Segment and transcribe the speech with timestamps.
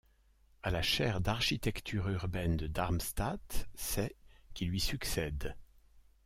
[0.63, 4.15] À la chaire d'architecture urbaine de Darmstadt, c'est
[4.55, 5.55] qui lui succède.